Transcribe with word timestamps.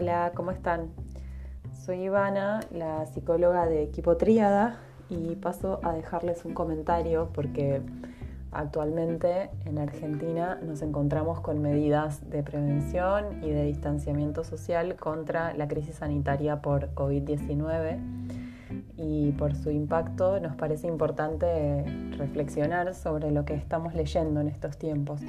Hola, 0.00 0.30
¿cómo 0.32 0.52
están? 0.52 0.90
Soy 1.72 2.02
Ivana, 2.02 2.60
la 2.70 3.04
psicóloga 3.06 3.66
de 3.66 3.82
Equipo 3.82 4.16
Tríada, 4.16 4.78
y 5.10 5.34
paso 5.34 5.80
a 5.82 5.92
dejarles 5.92 6.44
un 6.44 6.54
comentario 6.54 7.30
porque 7.34 7.82
actualmente 8.52 9.50
en 9.64 9.78
Argentina 9.78 10.56
nos 10.62 10.82
encontramos 10.82 11.40
con 11.40 11.60
medidas 11.60 12.30
de 12.30 12.44
prevención 12.44 13.42
y 13.42 13.50
de 13.50 13.64
distanciamiento 13.64 14.44
social 14.44 14.94
contra 14.94 15.52
la 15.54 15.66
crisis 15.66 15.96
sanitaria 15.96 16.62
por 16.62 16.94
COVID-19 16.94 17.98
y 18.96 19.32
por 19.32 19.56
su 19.56 19.72
impacto 19.72 20.38
nos 20.38 20.54
parece 20.54 20.86
importante 20.86 21.82
reflexionar 22.16 22.94
sobre 22.94 23.32
lo 23.32 23.44
que 23.44 23.54
estamos 23.54 23.94
leyendo 23.94 24.40
en 24.42 24.46
estos 24.46 24.78
tiempos. 24.78 25.22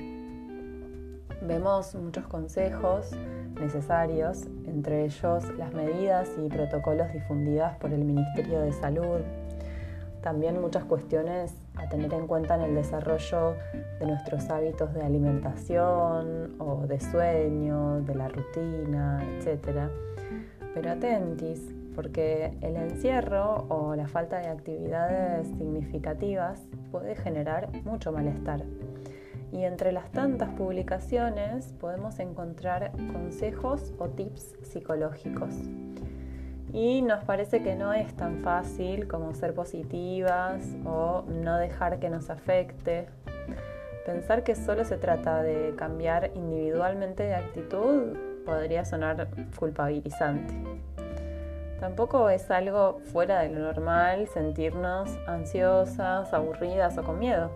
Vemos 1.42 1.96
muchos 1.96 2.28
consejos 2.28 3.16
necesarios, 3.60 4.46
entre 4.68 5.06
ellos 5.06 5.44
las 5.58 5.74
medidas 5.74 6.30
y 6.38 6.50
protocolos 6.50 7.12
difundidas 7.14 7.78
por 7.78 7.94
el 7.94 8.04
Ministerio 8.04 8.62
de 8.62 8.72
Salud, 8.72 9.22
también 10.22 10.60
muchas 10.60 10.84
cuestiones 10.84 11.54
a 11.76 11.88
tener 11.88 12.14
en 12.14 12.28
cuenta 12.28 12.56
en 12.56 12.62
el 12.62 12.76
desarrollo 12.76 13.56
de 14.00 14.06
nuestros 14.06 14.50
hábitos 14.50 14.94
de 14.94 15.02
alimentación 15.02 16.56
o 16.60 16.86
de 16.88 17.00
sueño, 17.00 18.02
de 18.02 18.16
la 18.16 18.28
rutina, 18.28 19.24
etc. 19.24 19.90
Pero 20.74 20.92
atentis, 20.92 21.74
porque 21.96 22.58
el 22.62 22.76
encierro 22.76 23.66
o 23.70 23.96
la 23.96 24.08
falta 24.08 24.40
de 24.40 24.48
actividades 24.48 25.48
significativas 25.58 26.62
puede 26.92 27.16
generar 27.16 27.70
mucho 27.86 28.12
malestar. 28.12 28.64
Y 29.52 29.64
entre 29.64 29.92
las 29.92 30.12
tantas 30.12 30.50
publicaciones 30.50 31.74
podemos 31.80 32.20
encontrar 32.20 32.92
consejos 33.12 33.94
o 33.98 34.10
tips 34.10 34.56
psicológicos 34.62 35.56
y 36.74 37.02
nos 37.02 37.24
parece 37.24 37.64
que 37.64 37.76
no 37.76 37.94
es 37.94 38.16
tan 38.16 38.44
fácil 38.44 39.08
como 39.08 39.34
ser 39.34 39.54
positivas 39.54 40.64
o 40.86 41.24
no 41.28 41.58
dejar 41.58 42.00
que 42.00 42.10
nos 42.10 42.30
afecte. 42.30 43.08
Pensar 44.06 44.44
que 44.44 44.56
solo 44.56 44.86
se 44.86 44.98
trata 44.98 45.42
de 45.42 45.74
cambiar 45.76 46.32
individualmente 46.36 47.24
de 47.24 47.36
actitud 47.36 48.16
podría 48.46 48.86
sonar 48.86 49.28
culpabilizante. 49.58 50.54
Tampoco 51.80 52.30
es 52.30 52.52
algo 52.52 53.00
fuera 53.12 53.40
de 53.42 53.50
lo 53.50 53.60
normal 53.60 54.28
sentirnos 54.28 55.10
ansiosas, 55.28 56.34
aburridas 56.34 56.98
o 56.98 57.04
con 57.04 57.20
miedo. 57.20 57.52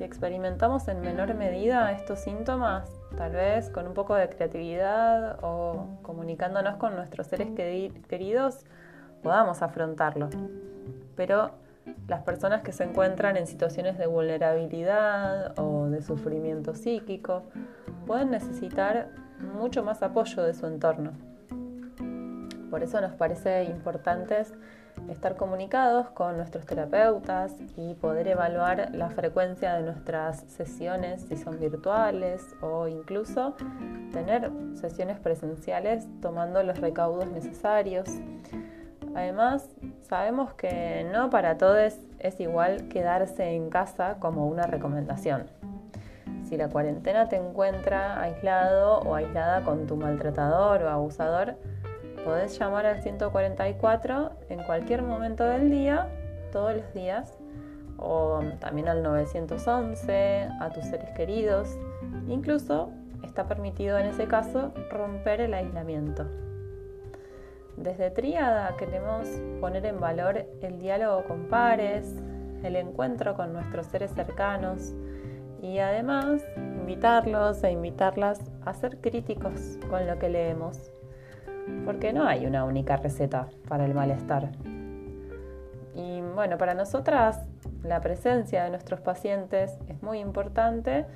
Si 0.00 0.04
experimentamos 0.04 0.88
en 0.88 1.02
menor 1.02 1.34
medida 1.34 1.92
estos 1.92 2.20
síntomas, 2.20 2.90
tal 3.18 3.32
vez 3.32 3.68
con 3.68 3.86
un 3.86 3.92
poco 3.92 4.14
de 4.14 4.30
creatividad 4.30 5.38
o 5.42 5.88
comunicándonos 6.00 6.76
con 6.76 6.96
nuestros 6.96 7.26
seres 7.26 7.48
queridos, 8.08 8.64
podamos 9.22 9.60
afrontarlo. 9.60 10.30
Pero 11.16 11.50
las 12.08 12.22
personas 12.22 12.62
que 12.62 12.72
se 12.72 12.84
encuentran 12.84 13.36
en 13.36 13.46
situaciones 13.46 13.98
de 13.98 14.06
vulnerabilidad 14.06 15.52
o 15.58 15.90
de 15.90 16.00
sufrimiento 16.00 16.74
psíquico 16.74 17.42
pueden 18.06 18.30
necesitar 18.30 19.10
mucho 19.52 19.84
más 19.84 20.02
apoyo 20.02 20.42
de 20.42 20.54
su 20.54 20.66
entorno. 20.66 21.12
Por 22.70 22.82
eso 22.82 23.02
nos 23.02 23.12
parece 23.12 23.64
importante 23.64 24.46
estar 25.10 25.36
comunicados 25.36 26.08
con 26.10 26.36
nuestros 26.36 26.66
terapeutas 26.66 27.52
y 27.76 27.94
poder 27.94 28.28
evaluar 28.28 28.90
la 28.92 29.10
frecuencia 29.10 29.74
de 29.74 29.82
nuestras 29.82 30.40
sesiones, 30.42 31.22
si 31.28 31.36
son 31.36 31.58
virtuales 31.58 32.46
o 32.60 32.88
incluso 32.88 33.54
tener 34.12 34.50
sesiones 34.74 35.18
presenciales 35.18 36.06
tomando 36.20 36.62
los 36.62 36.80
recaudos 36.80 37.26
necesarios. 37.26 38.08
Además, 39.14 39.68
sabemos 40.02 40.54
que 40.54 41.08
no 41.12 41.30
para 41.30 41.58
todos 41.58 41.94
es 42.20 42.40
igual 42.40 42.88
quedarse 42.88 43.54
en 43.54 43.70
casa 43.70 44.16
como 44.20 44.46
una 44.46 44.66
recomendación. 44.66 45.46
Si 46.44 46.56
la 46.56 46.68
cuarentena 46.68 47.28
te 47.28 47.36
encuentra 47.36 48.20
aislado 48.20 49.00
o 49.00 49.14
aislada 49.14 49.62
con 49.62 49.86
tu 49.86 49.96
maltratador 49.96 50.82
o 50.82 50.88
abusador, 50.88 51.56
Podés 52.24 52.58
llamar 52.58 52.84
al 52.84 53.02
144 53.02 54.30
en 54.50 54.62
cualquier 54.64 55.02
momento 55.02 55.44
del 55.44 55.70
día, 55.70 56.08
todos 56.52 56.74
los 56.74 56.92
días, 56.92 57.38
o 57.96 58.40
también 58.60 58.88
al 58.88 59.02
911, 59.02 60.48
a 60.60 60.70
tus 60.70 60.84
seres 60.84 61.10
queridos. 61.16 61.78
Incluso 62.28 62.90
está 63.22 63.46
permitido 63.46 63.98
en 63.98 64.06
ese 64.06 64.26
caso 64.26 64.72
romper 64.90 65.40
el 65.40 65.54
aislamiento. 65.54 66.26
Desde 67.76 68.10
Tríada 68.10 68.76
queremos 68.76 69.26
poner 69.60 69.86
en 69.86 69.98
valor 69.98 70.44
el 70.60 70.78
diálogo 70.78 71.24
con 71.24 71.48
pares, 71.48 72.14
el 72.62 72.76
encuentro 72.76 73.34
con 73.34 73.54
nuestros 73.54 73.86
seres 73.86 74.10
cercanos 74.10 74.92
y 75.62 75.78
además 75.78 76.42
invitarlos 76.56 77.64
e 77.64 77.70
invitarlas 77.70 78.40
a 78.66 78.74
ser 78.74 78.98
críticos 78.98 79.78
con 79.88 80.06
lo 80.06 80.18
que 80.18 80.28
leemos 80.28 80.90
porque 81.84 82.12
no 82.12 82.26
hay 82.26 82.46
una 82.46 82.64
única 82.64 82.96
receta 82.96 83.48
para 83.68 83.84
el 83.84 83.94
malestar. 83.94 84.50
Y 85.94 86.20
bueno, 86.34 86.56
para 86.58 86.74
nosotras 86.74 87.40
la 87.82 88.00
presencia 88.00 88.64
de 88.64 88.70
nuestros 88.70 89.00
pacientes 89.00 89.78
es 89.88 90.02
muy 90.02 90.20
importante, 90.20 91.06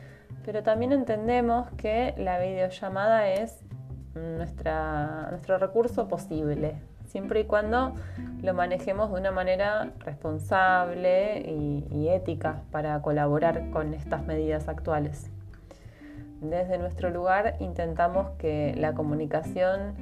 pero 0.44 0.62
también 0.62 0.92
entendemos 0.92 1.70
que 1.76 2.14
la 2.18 2.38
videollamada 2.38 3.28
es 3.28 3.60
nuestro 4.14 5.58
recurso 5.58 6.08
posible, 6.08 6.76
siempre 7.06 7.40
y 7.40 7.44
cuando 7.44 7.94
lo 8.42 8.54
manejemos 8.54 9.10
de 9.10 9.20
una 9.20 9.30
manera 9.30 9.92
responsable 10.00 11.40
y 11.40 12.08
ética 12.08 12.62
para 12.70 13.00
colaborar 13.02 13.70
con 13.70 13.94
estas 13.94 14.24
medidas 14.24 14.68
actuales. 14.68 15.30
Desde 16.40 16.76
nuestro 16.78 17.10
lugar 17.10 17.56
intentamos 17.60 18.30
que 18.38 18.74
la 18.76 18.92
comunicación 18.92 19.94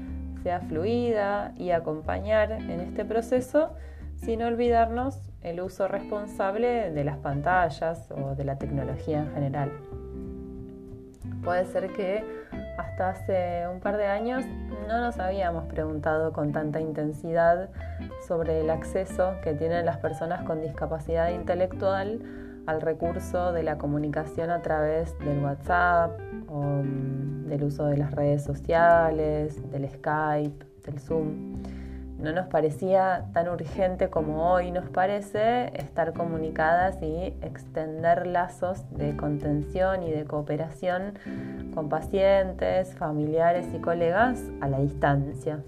sea 0.42 0.60
fluida 0.60 1.52
y 1.56 1.70
acompañar 1.70 2.52
en 2.52 2.80
este 2.80 3.04
proceso 3.04 3.70
sin 4.16 4.42
olvidarnos 4.42 5.18
el 5.42 5.60
uso 5.60 5.88
responsable 5.88 6.90
de 6.90 7.04
las 7.04 7.18
pantallas 7.18 8.10
o 8.10 8.34
de 8.34 8.44
la 8.44 8.56
tecnología 8.56 9.20
en 9.20 9.32
general. 9.34 9.72
Puede 11.42 11.64
ser 11.66 11.92
que 11.92 12.24
hasta 12.78 13.10
hace 13.10 13.66
un 13.68 13.80
par 13.80 13.96
de 13.96 14.06
años 14.06 14.44
no 14.86 15.00
nos 15.00 15.18
habíamos 15.18 15.64
preguntado 15.64 16.32
con 16.32 16.52
tanta 16.52 16.80
intensidad 16.80 17.70
sobre 18.26 18.60
el 18.60 18.70
acceso 18.70 19.34
que 19.42 19.54
tienen 19.54 19.86
las 19.86 19.98
personas 19.98 20.42
con 20.44 20.60
discapacidad 20.60 21.30
intelectual 21.30 22.20
al 22.66 22.80
recurso 22.80 23.52
de 23.52 23.62
la 23.62 23.78
comunicación 23.78 24.50
a 24.50 24.62
través 24.62 25.18
del 25.18 25.42
WhatsApp 25.42 26.18
o 26.48 26.82
mm, 26.82 27.46
del 27.48 27.64
uso 27.64 27.86
de 27.86 27.96
las 27.96 28.12
redes 28.12 28.44
sociales, 28.44 29.60
del 29.70 29.88
Skype, 29.88 30.64
del 30.84 30.98
Zoom. 31.00 31.62
No 32.18 32.32
nos 32.32 32.46
parecía 32.46 33.24
tan 33.32 33.48
urgente 33.48 34.08
como 34.08 34.52
hoy 34.52 34.70
nos 34.70 34.88
parece 34.88 35.76
estar 35.76 36.12
comunicadas 36.12 37.02
y 37.02 37.34
extender 37.42 38.28
lazos 38.28 38.84
de 38.92 39.16
contención 39.16 40.04
y 40.04 40.12
de 40.12 40.24
cooperación 40.24 41.18
con 41.74 41.88
pacientes, 41.88 42.94
familiares 42.94 43.66
y 43.74 43.78
colegas 43.80 44.40
a 44.60 44.68
la 44.68 44.78
distancia. 44.78 45.64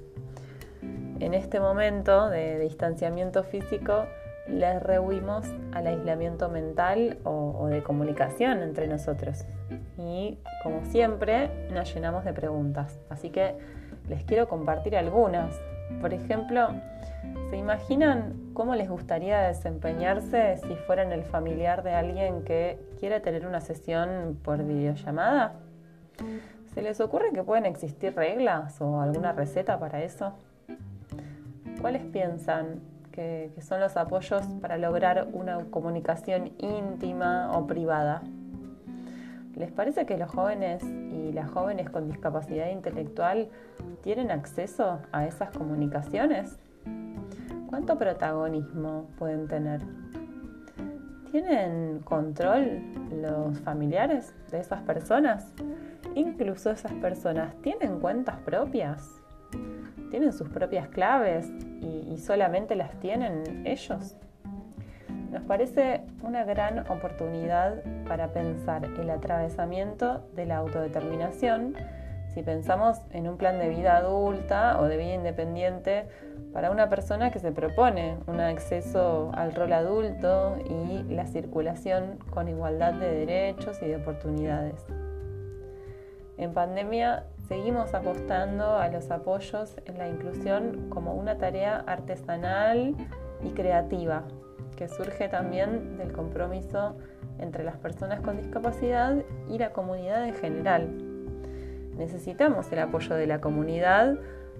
En 1.18 1.34
este 1.34 1.58
momento 1.58 2.30
de 2.30 2.60
distanciamiento 2.60 3.42
físico, 3.42 4.04
les 4.46 4.82
rehuimos 4.82 5.46
al 5.72 5.86
aislamiento 5.86 6.48
mental 6.48 7.18
o, 7.24 7.66
de 7.68 7.82
comunicación 7.82 8.62
entre 8.62 8.86
nosotros. 8.86 9.44
Y 9.96 10.38
como 10.62 10.84
siempre, 10.84 11.68
nos 11.72 11.92
llenamos 11.94 12.24
de 12.24 12.32
preguntas. 12.32 12.98
Así 13.08 13.30
que 13.30 13.54
les 14.08 14.22
quiero 14.24 14.48
compartir 14.48 14.96
algunas. 14.96 15.54
Por 16.00 16.12
ejemplo, 16.12 16.68
¿se 17.50 17.56
imaginan 17.56 18.34
cómo 18.52 18.74
les 18.74 18.88
gustaría 18.88 19.40
desempeñarse 19.40 20.58
si 20.58 20.74
fueran 20.86 21.12
el 21.12 21.24
familiar 21.24 21.82
de 21.82 21.94
alguien 21.94 22.42
que 22.42 22.78
quiere 23.00 23.20
tener 23.20 23.46
una 23.46 23.60
sesión 23.60 24.38
por 24.42 24.62
videollamada? 24.62 25.54
¿Se 26.74 26.82
les 26.82 27.00
ocurre 27.00 27.32
que 27.32 27.42
pueden 27.42 27.66
existir 27.66 28.14
reglas 28.14 28.80
o 28.80 29.00
alguna 29.00 29.32
receta 29.32 29.78
para 29.78 30.02
eso? 30.02 30.34
¿Cuáles 31.80 32.02
piensan 32.02 32.80
que, 33.14 33.52
son 33.60 33.80
los 33.80 33.96
apoyos 33.96 34.42
para 34.60 34.76
lograr 34.76 35.28
una 35.32 35.64
comunicación 35.70 36.52
íntima 36.58 37.50
o 37.56 37.66
privada. 37.66 38.22
¿Les 39.54 39.70
parece 39.70 40.04
que 40.04 40.18
los 40.18 40.28
jóvenes 40.28 40.82
y 40.82 41.32
las 41.32 41.48
jóvenes 41.48 41.88
con 41.88 42.08
discapacidad 42.08 42.70
intelectual 42.70 43.48
tienen 44.02 44.32
acceso 44.32 44.98
a 45.12 45.26
esas 45.26 45.50
comunicaciones? 45.50 46.58
¿Cuánto 47.68 47.96
protagonismo 47.96 49.06
pueden 49.16 49.46
tener? 49.46 49.80
¿Tienen 51.30 52.00
control 52.00 52.82
los 53.22 53.58
familiares 53.60 54.34
de 54.50 54.58
esas 54.58 54.82
personas? 54.82 55.52
Incluso 56.16 56.70
esas 56.72 56.92
personas 56.94 57.54
tienen 57.62 58.00
cuentas 58.00 58.38
propias 58.40 59.23
tienen 60.14 60.32
sus 60.32 60.48
propias 60.48 60.86
claves 60.86 61.50
y, 61.80 62.18
solamente 62.18 62.76
las 62.76 62.92
tienen 63.00 63.64
ellos. 63.66 64.14
Nos 65.32 65.42
parece 65.42 66.02
una 66.22 66.44
gran 66.44 66.88
oportunidad 66.88 67.82
para 68.06 68.28
pensar 68.28 68.84
el 68.84 69.10
atravesamiento 69.10 70.24
de 70.36 70.46
la 70.46 70.58
autodeterminación 70.58 71.74
si 72.32 72.44
pensamos 72.44 72.98
en 73.10 73.26
un 73.26 73.36
plan 73.36 73.58
de 73.58 73.68
vida 73.68 73.96
adulta 73.96 74.80
o 74.80 74.84
de 74.84 74.98
vida 74.98 75.14
independiente 75.14 76.04
para 76.52 76.70
una 76.70 76.88
persona 76.88 77.32
que 77.32 77.40
se 77.40 77.50
propone 77.50 78.16
un 78.28 78.38
acceso 78.38 79.32
al 79.34 79.52
rol 79.52 79.72
adulto 79.72 80.56
y 80.64 81.12
la 81.12 81.26
circulación 81.26 82.18
con 82.30 82.46
igualdad 82.46 82.94
de 82.94 83.26
derechos 83.26 83.82
y 83.82 83.86
de 83.86 83.96
oportunidades. 83.96 84.86
En 86.36 86.52
pandemia 86.52 87.24
seguimos 87.48 87.94
apostando 87.94 88.76
a 88.76 88.88
los 88.88 89.10
apoyos 89.10 89.76
en 89.84 89.98
la 89.98 90.08
inclusión 90.08 90.88
como 90.90 91.14
una 91.14 91.38
tarea 91.38 91.84
artesanal 91.86 92.94
y 93.42 93.50
creativa 93.50 94.24
que 94.76 94.88
surge 94.88 95.28
también 95.28 95.96
del 95.96 96.12
compromiso 96.12 96.96
entre 97.38 97.64
las 97.64 97.76
personas 97.76 98.20
con 98.20 98.36
discapacidad 98.36 99.16
y 99.48 99.58
la 99.58 99.72
comunidad 99.72 100.26
en 100.26 100.34
general. 100.34 100.88
Necesitamos 101.96 102.70
el 102.72 102.80
apoyo 102.80 103.14
de 103.14 103.26
la 103.26 103.40
comunidad 103.40 104.16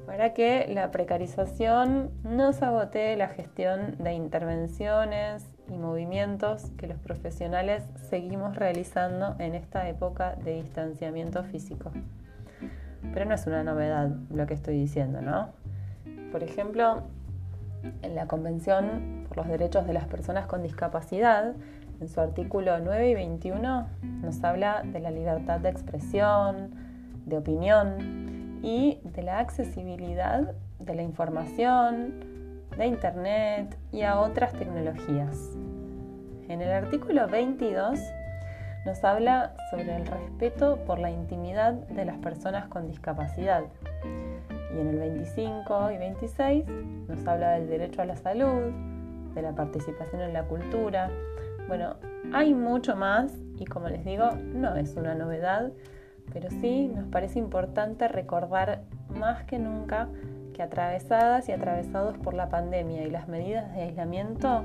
para 0.07 0.35
que 0.35 0.67
la 0.69 0.91
precarización 0.91 2.13
no 2.23 2.53
sabotee 2.53 3.17
la 3.17 3.29
gestión 3.29 3.97
de 3.99 4.13
intervenciones 4.13 5.54
y 5.69 5.77
movimientos 5.77 6.71
que 6.77 6.87
los 6.87 6.99
profesionales 6.99 7.83
seguimos 8.09 8.57
realizando 8.57 9.37
en 9.39 9.55
esta 9.55 9.89
época 9.89 10.37
de 10.37 10.63
distanciamiento 10.63 11.43
físico. 11.45 11.91
Pero 13.13 13.27
no 13.27 13.35
es 13.35 13.47
una 13.47 13.65
novedad 13.65 14.11
lo 14.31 14.47
que 14.47 14.55
estoy 14.55 14.79
diciendo, 14.79 15.21
¿no? 15.21 15.51
Por 16.33 16.43
ejemplo, 16.43 17.03
en 18.03 18.15
la 18.15 18.27
Convención 18.27 19.25
por 19.29 19.39
los 19.39 19.49
Derechos 19.49 19.87
de 19.87 19.93
las 19.93 20.07
Personas 20.07 20.47
con 20.47 20.63
Discapacidad, 20.63 21.55
en 22.01 22.09
su 22.09 22.21
artículo 22.21 22.79
9 22.81 23.11
y 23.11 23.15
21, 23.15 23.87
nos 24.23 24.43
habla 24.43 24.83
de 24.83 25.01
la 25.01 25.11
libertad 25.11 25.61
de 25.61 25.69
expresión, 25.69 26.71
de 27.25 27.39
opinión 27.39 28.61
y 28.63 28.99
de 29.05 29.23
la 29.23 29.39
accesibilidad 29.39 30.55
de 30.79 30.95
la 30.95 31.03
información, 31.03 32.34
de 32.77 32.87
Internet 32.87 33.77
y 33.93 34.03
a 34.03 34.19
otras 34.19 34.53
tecnologías. 34.53 35.57
En 36.49 36.61
el 36.61 36.71
artículo 36.71 37.27
22 37.29 37.99
nos 38.85 39.03
habla 39.03 39.55
sobre 39.71 39.97
el 39.97 40.07
respeto 40.07 40.79
por 40.87 40.99
la 40.99 41.11
intimidad 41.11 41.73
de 41.73 42.05
las 42.05 42.19
personas 42.19 42.69
con 42.69 42.87
discapacidad. 42.87 43.65
Y 44.75 44.81
en 44.81 44.89
el 44.89 44.99
25 44.99 45.91
y 45.93 45.99
26 45.99 46.65
nos 47.09 47.27
habla 47.27 47.53
del 47.53 47.69
derecho 47.69 48.03
a 48.03 48.05
la 48.05 48.17
salud, 48.17 48.73
de 49.35 49.43
la 49.43 49.53
participación 49.53 50.21
en 50.21 50.33
la 50.33 50.45
cultura. 50.45 51.11
Bueno, 51.69 51.97
hay 52.33 52.55
mucho 52.55 52.97
más 52.97 53.33
y 53.59 53.65
como 53.65 53.89
les 53.89 54.05
digo, 54.05 54.31
no 54.33 54.75
es 54.77 54.97
una 54.97 55.15
novedad, 55.15 55.71
pero 56.33 56.51
sí 56.51 56.89
nos 56.89 57.07
parece 57.09 57.39
importante 57.39 58.09
recordar 58.09 58.83
más 59.09 59.45
que 59.45 59.59
nunca 59.59 60.09
que 60.55 60.63
atravesadas 60.63 61.49
y 61.51 61.53
atravesados 61.53 62.17
por 62.17 62.33
la 62.33 62.49
pandemia 62.49 63.03
y 63.03 63.11
las 63.11 63.29
medidas 63.29 63.71
de 63.75 63.83
aislamiento, 63.83 64.63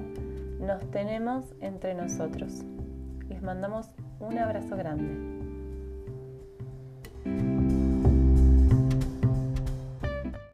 nos 0.61 0.89
tenemos 0.91 1.53
entre 1.59 1.93
nosotros. 1.93 2.63
Les 3.27 3.41
mandamos 3.41 3.89
un 4.19 4.37
abrazo 4.37 4.77
grande. 4.77 5.38